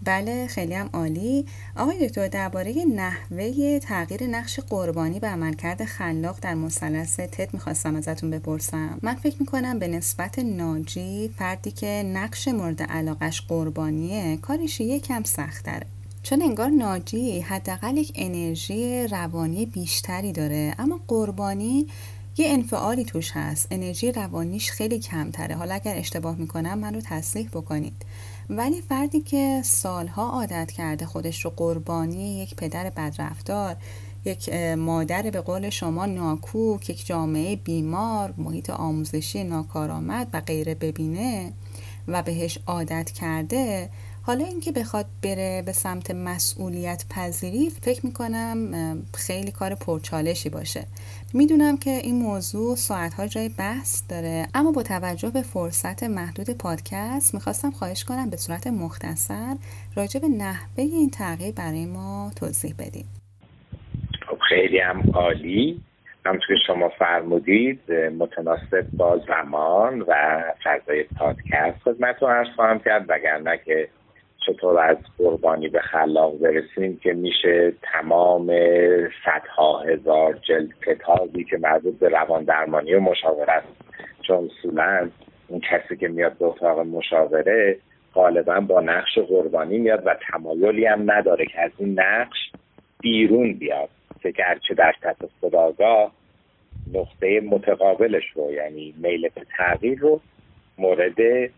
[0.06, 1.46] بله خیلی هم عالی.
[1.78, 8.32] آقای دکتر درباره نحوه تغییر نقش قربانی به عملکرد خلاق در مثلث تت می‌خواستم ازتون
[8.32, 9.00] بپرسم.
[9.04, 15.93] من فکر می‌کنم به نسبت ناجی فردی که نقش مورد علاقش قربانیه کارش یکم سختره
[16.24, 20.76] چون انگار ناجی حداقل یک انرژی روانی بیشتری داره.
[20.80, 21.88] اما قربانی
[22.38, 23.68] یه انفعالی توش هست.
[23.72, 25.56] انرژی روانیش خیلی کمتره.
[25.56, 27.94] حالا اگر اشتباه می‌کنم من رو تصحیح بکنید.
[28.50, 33.76] ولی فردی که سالها عادت کرده خودش رو قربانی یک پدر بدرفتار
[34.26, 41.54] یک مادر به قول شما ناکوک یک جامعه بیمار محیط آموزشی ناکارآمد و غیره ببینه
[42.08, 43.90] و بهش عادت کرده
[44.26, 48.58] حالا اینکه بخواد بره به سمت مسئولیت پذیری فکر می‌کنم
[49.14, 50.84] خیلی کار پرچالشی باشه.
[51.34, 57.34] می‌دونم که این موضوع ساعتها جای بحث داره اما با توجه به فرصت محدود پادکست
[57.34, 59.56] می‌خواستم خواهش کنم به صورت مختصر
[59.96, 63.06] راجع به نحوه این تغییر برای ما توضیح بدیم
[64.30, 65.82] خب خیلی هم عالی.
[66.26, 73.60] همونطور که شما فرمودید متناسب با زمان و فضای پادکست خدمتتون عرض خواهم کرد وگرنه
[73.66, 73.90] که
[74.46, 78.48] چطور از قربانی به خلاق برسیم که میشه تمام
[79.26, 83.64] صدها هزار جلد کتابی که مربوط به روان درمانی و مشاورت
[84.28, 85.10] چون اصولا
[85.48, 87.78] اون کسی که میاد به اتاق مشاوره
[88.14, 92.52] غالبا با نقش قربانی میاد و تمایلی هم نداره که از این نقش
[93.00, 93.90] بیرون بیاد.
[94.24, 96.12] که گرچه در سطح خداگاه
[96.94, 100.22] نقطه متقابلش رو یعنی میل به تغییر رو
[100.78, 101.50] مورد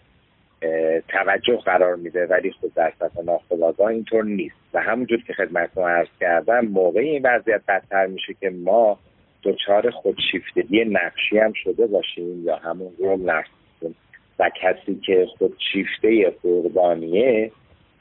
[1.08, 4.56] توجه قرار میده ولی خود در سطح اینطور نیست.
[4.73, 8.99] و همونجور که خدمتتون عرض کردم موقع این وضعیت بدتر میشه که ما
[9.43, 13.47] دچار خودشیفتگی نقشی هم شده باشیم یا همون رو نقش
[14.39, 17.51] و کسی که خودشیفته قربانیه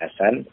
[0.00, 0.44] اصلا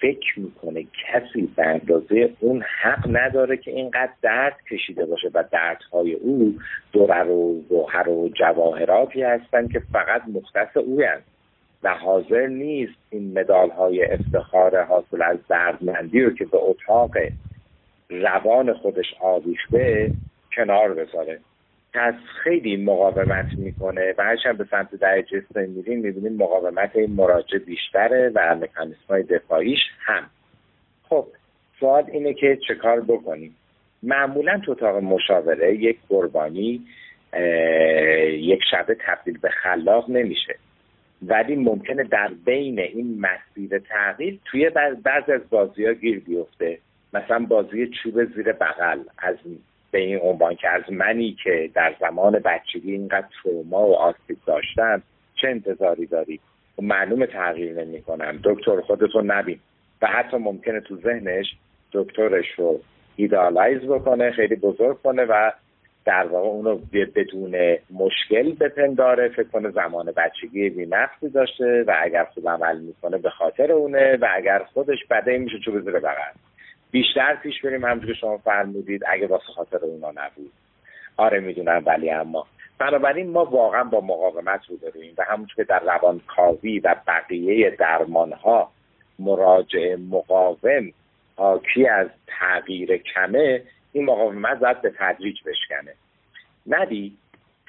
[0.00, 6.14] فکر می‌کنه کسی به اندازه اون حق نداره که اینقدر درد کشیده باشه و دردهای
[6.14, 6.54] او
[6.92, 11.37] دور و گوهر و جواهراتی هستن که فقط مختص او هست
[11.82, 17.16] و حاضر نیست این مدال های افتخار حاصل از دردمندی رو که به اتاق
[18.10, 20.10] روان خودش آویخته
[20.56, 21.40] کنار بذاره.
[21.94, 27.58] پس خیلی مقاومت می‌کنه و هرچند به سمت درجه سه میریم می‌بینیم مقاومت این مراجع
[27.58, 30.22] بیشتره و مکانیسم های دفاعیش هم.
[31.08, 31.26] خب
[31.80, 33.56] سوال اینه که چه کار بکنیم؟
[34.02, 36.82] معمولا تو اتاق مشاوره یک قربانی
[38.30, 40.54] یک شبه تبدیل به خلاق نمیشه.
[41.22, 44.70] ولی ممکنه در بین این مسیر تغییر توی
[45.04, 46.78] بعض از بازی ها گیر بیفته.
[47.12, 49.36] مثلا بازی چوب زیر بغل از
[49.90, 55.02] به این عنوان که از منی که در زمان بچگی اینقدر تروما و آسیب داشتم
[55.34, 56.40] چه انتظاری داری؟
[56.78, 59.58] و معلوم تغییر نمی کنم دکتر خودتو نبین.
[60.02, 61.46] و حتی ممکنه تو ذهنش
[61.92, 62.80] دکترش رو
[63.16, 65.50] ایدالایز بکنه خیلی بزرگ کنه و
[66.08, 66.78] در واقع اونو
[67.14, 69.28] بدون مشکل بپنداره.
[69.28, 74.16] فکر کنه زمان بچگی بی نفسی داشته و اگر خوب عمل می‌کنه به خاطر اونه
[74.16, 76.32] و اگر خودش بده میشه چوب زیر بغل.
[76.90, 80.52] بیشتر پیش بریم همونجور که شما فرمودید اگه واسه خاطر اونا نبود.
[81.16, 82.46] آره می‌دونم ولی اما.
[82.78, 88.32] بنابراین ما واقعا با مقاومت رو داریم و همونطور که در روانکاوی و بقیه درمان
[88.32, 88.70] ها
[89.18, 90.92] مراجع مقاوم
[91.36, 93.62] حاکی از تغییر کمه
[93.92, 95.94] این مقاومت باید به تدریج بشکنه.
[96.66, 97.16] ندی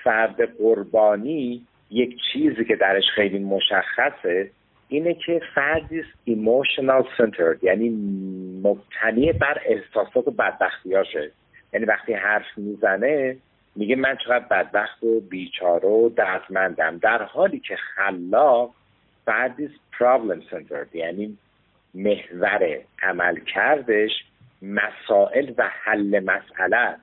[0.04, 4.52] فرد قربانی یک چیزی که درش خیلی مشخصه
[4.88, 7.90] اینه که فردی ایموشنال سنتر یعنی
[8.64, 11.32] مبتنی بر احساسات و بدبختیاشه.
[11.74, 13.38] یعنی وقتی حرف می‌زنه
[13.76, 16.98] میگه من چقدر بدبخت و بیچاره و دردمندم.
[16.98, 18.74] در حالی که خلاق
[19.26, 21.38] فردی پرابلم سنتر یعنی
[21.94, 24.12] محور عمل کردش
[24.62, 26.96] مسائل و حل مسئله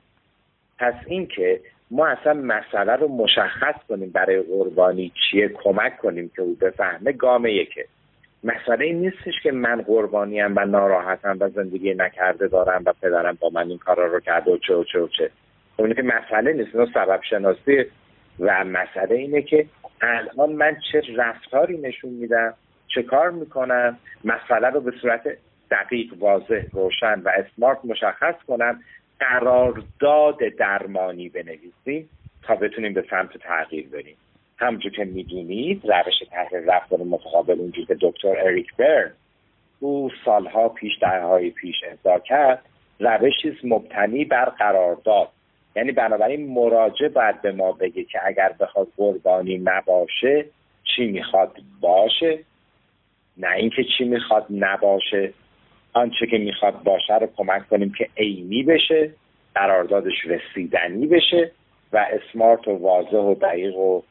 [0.78, 6.54] پس اینکه ما اصلا مسئله رو مشخص کنیم برای قربانی چیه کمک کنیم که او
[6.60, 7.86] بفهمه گام یکه.
[8.44, 13.48] مسئله این نیستش که من قربانیم و ناراحتم و زندگی نکرده دارم و پدرم با
[13.48, 15.30] من این کارا رو کرده و چه و چه و چه.
[15.76, 17.84] خب که مسئله نیست اینو سبب شناسی.
[18.40, 19.66] و مسئله اینه که
[20.00, 22.54] الان من چه رفتاری نشون میدم
[22.94, 25.22] چه کار می‌کنم مسئله رو به صورت
[25.70, 28.82] دقیق واضح روشن و اسمارت مشخص کنم
[29.20, 32.10] قرارداد درمانی بنویسیم
[32.42, 34.16] تا بتونیم به سمت تغییر بریم.
[34.58, 39.12] همونجور که می‌دونید روش تحلیل رفتار متقابل اونجور که دکتر اریک برن
[39.80, 42.62] او سالها پیش درهای پیش اهدا کرد
[43.00, 45.28] روشی مبتنی بر قرارداد.
[45.76, 50.44] یعنی بنابراین مراجع باید به ما بگه که اگر بخواد قربانی نباشه
[50.84, 52.38] چی می‌خواد باشه؟
[53.36, 55.32] نه اینکه چی می‌خواد نباشه.
[55.96, 59.10] آنچه که می‌خواد باشه رو کمک کنیم که عینی بشه
[59.54, 61.50] قراردادش رسیدنی بشه
[61.92, 64.02] و اسمارت و واضح و دقیق و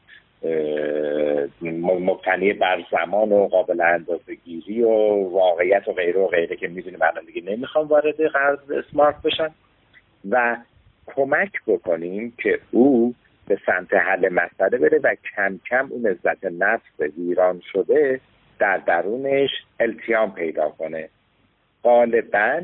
[1.62, 4.90] مبتنی بر زمان و قابل اندازه گیری و
[5.30, 9.50] واقعیت و غیره و غیره که می‌دونیم الان دیگه نمی‌خوام وارد قرارداد اسمارت بشن
[10.30, 10.56] و
[11.06, 13.14] کمک بکنیم که او
[13.48, 18.20] به سمت حل مسئله بره و کم کم اون عزت نفس ویران شده
[18.58, 21.08] در درونش التیام پیدا کنه.
[21.86, 22.60] غالبا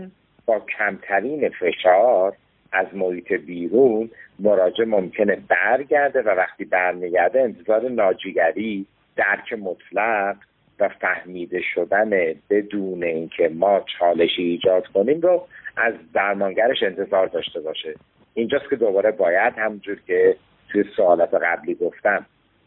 [0.46, 2.36] با کمترین فشار
[2.72, 10.36] از محیط بیرون مراجع ممکنه برگرده و وقتی برمیگرده انتظار ناجیگری درک مطلق
[10.80, 12.10] و فهمیده شدن
[12.50, 17.94] بدون اینکه ما چالشی ایجاد کنیم رو از درمانگرش انتظار داشته باشه.
[18.34, 20.36] اینجاست که دوباره باید همجور که
[20.68, 22.26] توی سوالات قبلی گفتم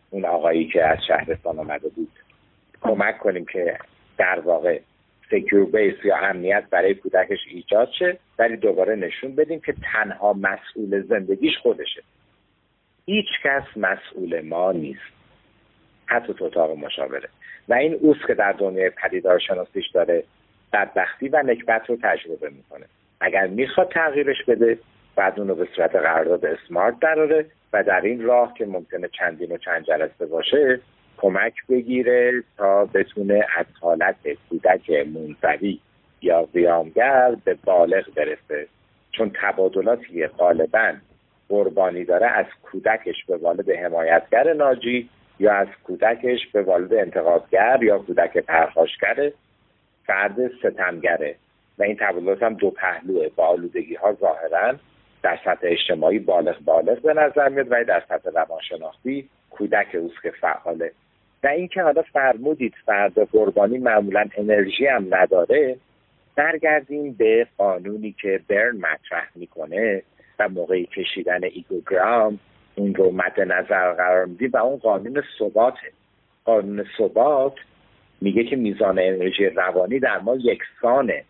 [0.10, 2.12] اون آقایی که از شهرستان آمده بود
[2.82, 3.78] کمک کنیم که
[4.18, 4.80] در واقع
[5.32, 11.02] سکیور بیس یا امنیت برای کودکش ایجاد شه ولی دوباره نشون بدیم که تنها مسئول
[11.02, 12.04] زندگیش خودشه.
[13.06, 15.16] هیچ کس مسئول ما نیست.
[16.06, 17.30] حتی تو اتاق مشاوره.
[17.70, 20.24] و این اوست که در دنیای پدیدار شناسیش داره
[20.74, 22.86] بدبختی و نکبت رو تجربه می‌کنه.
[23.22, 24.78] اگر می‌خواد تغییرش بده
[25.16, 29.52] بعد اون رو به صورت قرارداد اسمارت دراره و در این راه که ممکنه چندین
[29.52, 30.80] و چند جلسه باشه
[31.18, 34.16] کمک بگیره تا بتونه از حالت
[34.50, 35.80] کودک منزوی
[36.22, 38.68] یا قیامگر به بالغ برسه.
[39.12, 40.94] چون تبادلاتی غالبا
[41.50, 47.98] قربانی داره از کودکش به والد حمایتگر ناجی یا از کودکش به والد انتقادگر یا
[47.98, 49.32] کودک پرخاشگر
[50.06, 51.36] فرد ستمگره.
[51.80, 53.30] و این تبادلات هم دو پهلوه.
[53.36, 54.76] با آلودگی ها ظاهرا
[55.24, 60.32] در سطح اجتماعی بالغ بالغ به نظر میاد و در سطح روانشناختی کودک اوست که
[60.32, 60.92] فعاله
[61.46, 65.78] و اینکه حالا فرمودید فرد قربانی معمولا انرژی هم نداره
[66.36, 70.02] برگردیم به قانونی که برن مطرح می‌کنه
[70.40, 72.40] و موقعی کشیدن egogram
[72.76, 75.92] اون رو مد نظر قرار میدیم و اون قانون ثباته
[76.46, 77.54] قانون ثبات
[78.22, 81.24] میگه که میزان انرژی روانی در ما یکسانه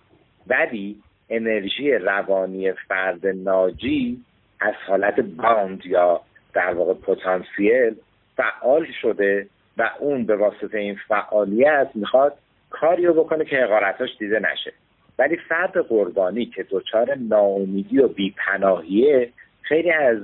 [0.47, 0.95] ولی
[1.29, 4.21] انرژی روانی فرد ناجی
[4.59, 6.21] از حالت باند یا
[6.53, 7.95] در واقع پتانسیل
[8.37, 9.47] فعال شده
[9.77, 12.37] و اون به واسطه این فعالیت می‌خواد
[12.69, 14.73] کاری رو بکنه که حقارتاش دیده نشه.
[15.19, 19.29] ولی فرد قربانی که دچار ناامیدی و بیپناهیه
[19.61, 20.19] خیلی از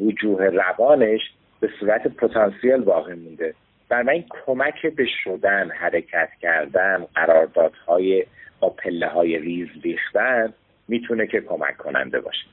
[0.00, 1.20] وجوه روانش
[1.60, 3.54] به صورت پتانسیل باقی مونده.
[3.88, 8.26] بر این کمک به شدن حرکت کردن قراردادهای
[8.60, 10.52] با پله های ریز ریختن
[10.88, 12.46] می‌تونه که کمک کننده باشه.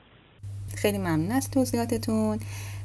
[0.82, 2.38] خیلی ممنون از توضیحاتتون.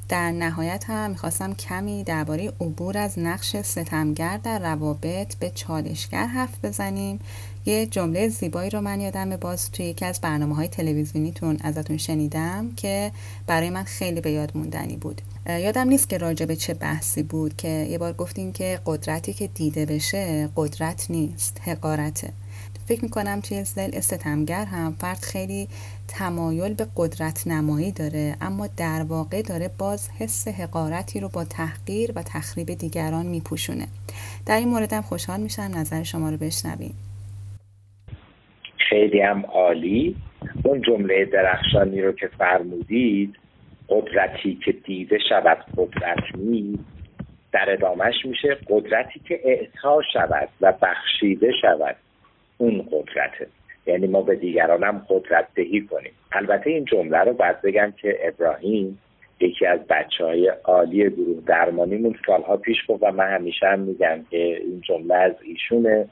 [0.09, 6.65] در نهایت هم می‌خواستم کمی درباره عبور از نقش ستمگر در روابط به چالشگر حرف
[6.65, 7.21] بزنیم.
[7.67, 12.73] یه جمله زیبایی رو من یادم باز توی یکی از برنامه های تلویزیونیتون ازتون شنیدم
[12.77, 13.13] که
[13.47, 15.23] برای من خیلی به یاد موندنی بود.
[15.49, 19.47] یادم نیست که راجع به چه بحثی بود که یه بار گفتیم که قدرتی که
[19.47, 22.33] دیده بشه قدرت نیست حقارته.
[22.89, 25.69] فکر می‌کنم توی زل ستمگر هم فرد خیلی
[26.19, 32.11] تمایل به قدرت نمایی داره اما در واقع داره باز حس حقارتی رو با تحقیر
[32.17, 33.87] و تخریب دیگران میپوشونه.
[34.47, 36.95] در این مورد هم خوشحال میشم نظر شما رو بشنویم.
[38.89, 40.17] خیلی هم عالی.
[40.65, 43.37] اون جمله درخشانی رو که فرمودید
[43.89, 46.85] قدرتی که دیده شود قدرت نیست.
[47.53, 51.97] در ادامهش میشه قدرتی که اعطا شود و بخشیده شود.
[52.59, 53.47] اون قدرته.
[53.87, 56.13] یعنی ما به دیگران هم قدرت دهی کنیم.
[56.33, 58.99] البته این جمله رو باید بگم که ابراهیم
[59.41, 64.25] یکی از بچه های عالی گروه درمانیمون سالها پیش گفت و من همیشه هم میگم
[64.31, 66.09] که این جمله از ایشونه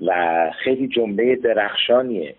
[0.00, 2.34] و خیلی جمله درخشانیه.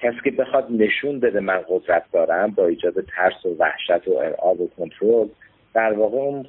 [0.00, 4.60] کسی که بخواد نشون بده من قدرت دارم با ایجاد ترس و وحشت و ارعاب
[4.60, 5.28] و کنترل
[5.74, 6.46] در واقع اون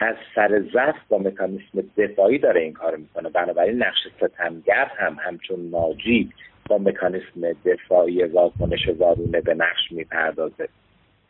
[0.00, 3.28] از سر ضعف با مکانیسم دفاعی داره این کار می‌کنه.
[3.28, 6.30] بنابراین نقش ستمگر هم همچون ناجی
[6.68, 10.68] با مکانیسم دفاعی واکنش وارونه به نقش می‌پردازه.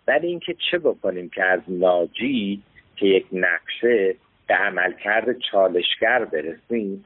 [0.08, 2.62] ولی اینکه چه بکنیم که از ناجی
[2.96, 4.14] که یک نقشه
[4.48, 7.04] به عملکرد چالشگر برسیم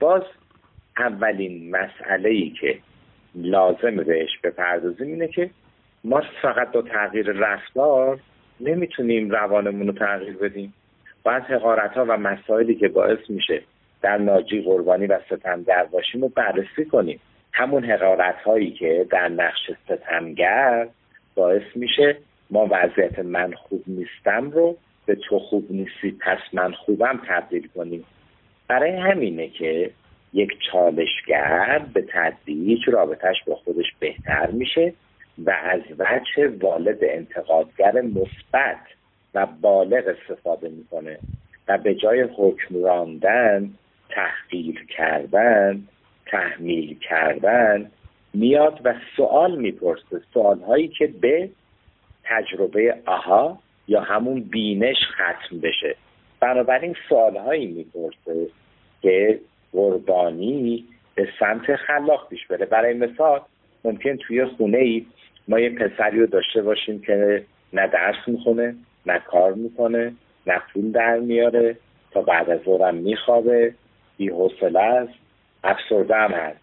[0.00, 0.22] باز
[0.98, 2.78] اولین مسئله ای که
[3.34, 5.50] لازم بهش بپردازیم اینه که
[6.04, 8.20] ما فقط با تغییر رفتار
[8.60, 10.74] نمی‌تونیم روانمون رو تغییر بدیم.
[11.28, 13.62] باید حقارت ها و مسائلی که باعث میشه
[14.02, 17.20] در ناجی قربانی و ستمگر باشیم رو بررسی کنیم.
[17.52, 20.88] همون حقارت هایی که در نقش ستمگر
[21.34, 22.16] باعث میشه
[22.50, 24.76] ما وضعیت من خوب نیستم رو
[25.06, 28.04] به تو خوب نیستی پس من خوبم تبدیل کنیم.
[28.68, 29.90] برای همینه که
[30.32, 34.92] یک چالشگر به تدریج رابطهش با خودش بهتر میشه
[35.46, 38.97] و از وجه والد انتقادگر مثبت
[39.46, 41.18] بالغ استفاده می‌کنه
[41.68, 43.70] و به جای حکم راندن
[44.10, 45.82] تحقیر کردن
[46.26, 47.90] تحمیل کردن
[48.34, 50.20] میاد و سوال می‌پرسه.
[50.34, 51.50] سوال هایی که به
[52.24, 53.58] تجربه آها
[53.88, 55.96] یا همون بینش ختم بشه.
[56.40, 58.50] بنابراین سوال هایی می‌پرسه
[59.02, 59.40] که
[59.72, 60.84] قربانی
[61.14, 62.66] به سمت خلاق پیش بره.
[62.66, 63.40] برای مثال
[63.84, 65.06] ممکن توی خونه ای
[65.48, 68.74] ما یه پسری رو داشته باشیم که نه درس می‌خونه
[69.06, 70.12] نه کار می‌کنه
[70.46, 71.76] نه پول در میاره
[72.10, 73.74] تا بعد از ظهرم میخوابه.
[74.16, 75.12] بی حوصله است
[75.64, 76.58] افسرده هم هست.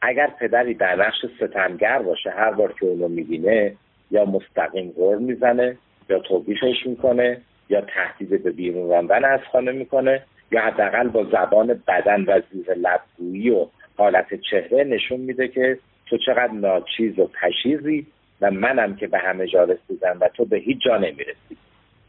[0.00, 3.74] اگر پدری در نقش ستمگر باشه هر بار که اونو می‌بینه
[4.10, 5.76] یا مستقیم غور می‌زنه
[6.08, 11.82] یا توبیخش می‌کنه یا تهدید به بیرون راندن از خانه می‌کنه یا حداقل با زبان
[11.88, 13.66] بدن و زیر لبگویی و
[13.96, 18.06] حالت چهره نشون میده که تو چقدر ناچیز و پشیزی.
[18.40, 21.56] و منم که به همه جا رسیدم و تو به هیچ جا نمی‌رسی.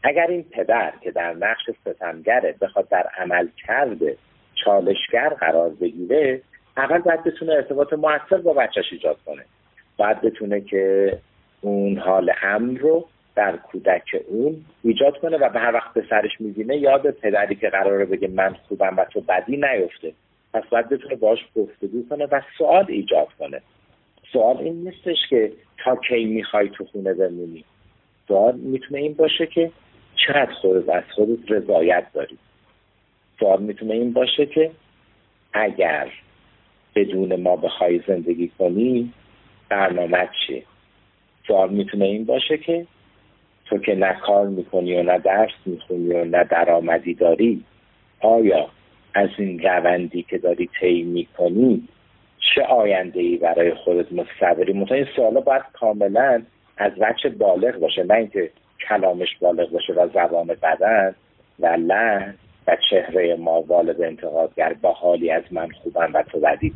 [0.02, 4.16] اگر این پدر که در نقش ستمگره بخواد در عمل کرده
[4.64, 6.42] چالشگر قرار بگیره
[6.76, 9.44] اول باید بتونه ارتباط موثر با بچهش ایجاد کنه.
[9.96, 11.18] باید بتونه که
[11.60, 13.06] اون حال امن رو
[13.36, 17.68] در کودک اون ایجاد کنه و به هر وقت به سرش می‌بینه یاد پدری که
[17.68, 20.12] قراره بگه من خوبم و تو بدی نیفته.
[20.54, 23.60] پس باید بتونه باش گفتگو کنه و سوال ایجاد کنه.
[24.32, 25.52] سوال این نیستش که
[25.84, 27.64] تا کی می‌خوای تو خونه بمونی.
[28.28, 29.70] سوال می‌تونه این باشه که
[30.26, 32.38] چقدر خودت از خودت رضایت داری.
[33.40, 34.70] سوال می‌تونه این باشه که
[35.52, 36.12] اگر
[36.94, 39.12] بدون ما بخوای زندگی کنی
[39.68, 40.62] برنامه چیه؟
[41.46, 42.86] سوال می‌تونه این باشه که
[43.64, 47.64] تو که نه کار می‌کنی و نه درس می‌خونی و نه درآمدی داری
[48.20, 48.68] آیا
[49.14, 51.88] از این روندی که داری طی می‌کنی
[52.54, 56.42] چه آینده ای برای خودت متصوری منتها این سوالا باید کاملا
[56.76, 58.50] از وجه بالغ باشه نه اینکه
[58.88, 61.14] کلامش بالغ باشه و زبان بدن
[61.60, 62.34] و لحن
[62.66, 66.72] و چهره ما والد انتقادگر با حالی از من خوبم و تو بدی.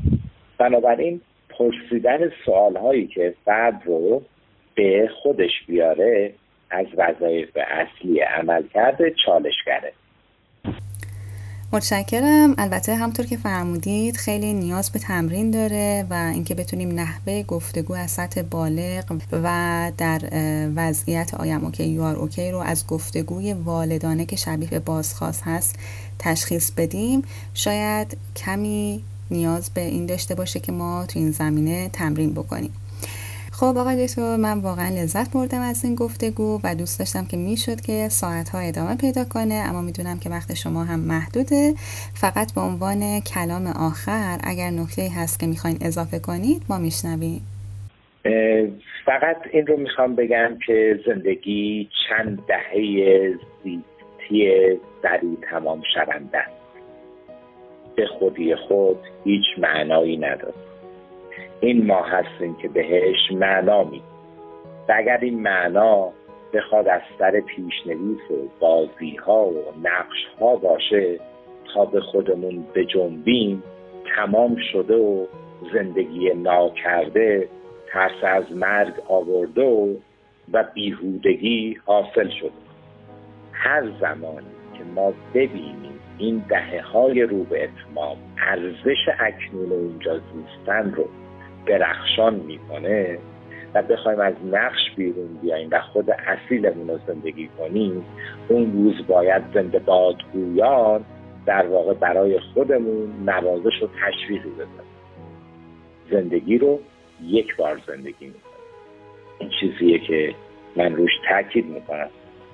[0.59, 4.23] بنابراین پرسیدن سوال هایی که فرد رو
[4.75, 6.33] به خودش بیاره
[6.71, 9.93] از وظایف اصلی عمل کرده چالشگره.
[11.73, 12.55] متشکرم.
[12.59, 18.11] البته همطور که فرمودید خیلی نیاز به تمرین داره و اینکه بتونیم نحوه گفتگو از
[18.11, 20.21] سطح بالغ و در
[20.77, 25.77] وضعیت آیم اوکی یار اوکی رو از گفتگوی والدانه که شبیه به بازخواست هست
[26.19, 27.23] تشخیص بدیم.
[27.55, 32.73] شاید کمی نیاز به این داشته باشه که ما تو این زمینه تمرین بکنیم.
[33.61, 37.81] خب آقای دکتر من واقعا لذت بردم از این گفتگو و دوست داشتم که می‌شد
[37.81, 41.75] که ساعت ها ادامه پیدا کنه اما می‌دونم که وقت شما هم محدوده.
[42.15, 47.41] فقط به عنوان کلام آخر اگر نکته هست که می‌خواین اضافه کنید ما میشنویم.
[49.07, 53.35] فقط این رو می‌خوام بگم که زندگی چند دهه
[53.65, 54.53] زیستی
[55.03, 56.45] سریع تمام شونده
[57.97, 60.55] به خودی خود هیچ معنایی نداره.
[61.65, 64.03] این ما هستیم که بهش معنا می
[64.89, 66.13] و اگر این معنا
[66.55, 71.21] بخواد از سر پیشنویس و بازی ها و نقش ها باشه
[71.75, 73.63] تا به خودمون بجنبیم
[74.17, 75.27] تمام شده و
[75.73, 77.49] زندگی ناکرده
[77.93, 79.95] ترس از مرگ آورده و,
[80.53, 82.51] و بیهودگی حاصل شده.
[83.53, 90.93] هر زمانی که ما ببینیم این دهه های رو به اتمام ارزش اکنون اونجا زیستن
[90.95, 91.09] رو
[91.67, 93.19] درخشان می‌کنه
[93.75, 98.05] و بخوایم از نقش بیرون بیاییم و خود اصیلمون رو زندگی کنیم
[98.49, 101.05] اون روز باید زنده بادگویان
[101.47, 104.95] در واقع برای خودمون نوازش و تشویقی بزنیم
[106.11, 106.81] زندگی رو
[107.23, 108.55] یک بار زندگی می‌کنیم.
[109.39, 110.35] این چیزیه که
[110.77, 112.09] من روش تاکید می‌کنم.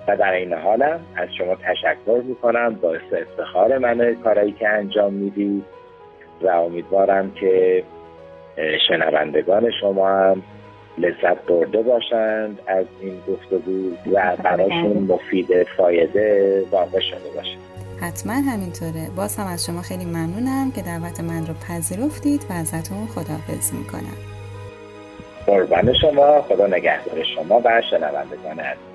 [0.08, 2.74] و در این حالم از شما تشکر می‌کنم.
[2.74, 5.64] باعث افتخار منه کارایی که انجام می‌دید.
[6.42, 7.84] و امیدوارم که
[8.88, 10.42] شنوندگان شما هم
[10.98, 17.56] لذت برده باشند از این گفتگو و براشون مفید فایده واقع شده باشه.
[18.00, 19.10] حتما همینطوره.
[19.16, 24.16] باز هم از شما خیلی ممنونم که دعوت من رو پذیرفتید و ازتون خداحافظی می‌کنم.
[25.46, 28.89] قربان شما خدا نگهدار شما و شنوندگان عزیز.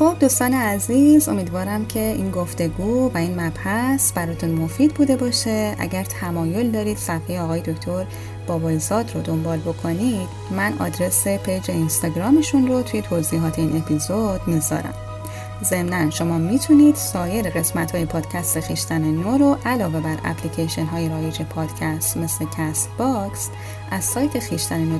[0.00, 5.74] خب دوستان عزیز امیدوارم که این گفتگو و این مبحث براتون مفید بوده باشه.
[5.78, 8.06] اگر تمایل دارید صفحه آقای دکتر
[8.46, 14.94] بابایزاد رو دنبال بکنید من آدرس page اینستاگرامشون رو توی توضیحات این اپیزود می‌ذارم.
[15.64, 21.42] ضمنا شما می‌تونید سایر قسمت های پادکست خیشتن نو رو علاوه بر اپلیکیشن های رایج
[21.42, 23.48] پادکست مثل Castbox
[23.90, 24.98] از سایت خیشتن نو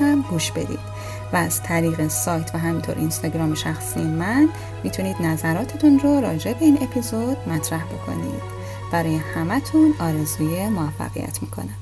[0.00, 0.91] هم گوش بدید.
[1.32, 4.48] و از طریق سایت و همینطور اینستاگرام شخصی من
[4.84, 8.42] می‌تونید نظراتتون رو راجع به این اپیزود مطرح بکنید.
[8.92, 11.81] برای همتون آرزوی موفقیت می‌کنم.